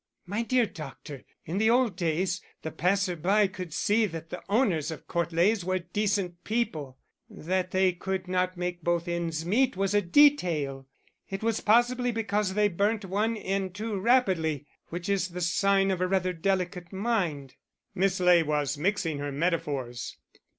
[0.25, 4.89] My dear doctor, in the old days, the passer by could see that the owners
[4.89, 6.97] of Court Leys were decent people;
[7.29, 10.87] that they could not make both ends meet was a detail
[11.29, 16.01] it was possibly because they burnt one end too rapidly, which is the sign of
[16.01, 17.53] a rather delicate mind."
[17.93, 20.17] Miss Ley was mixing her metaphors.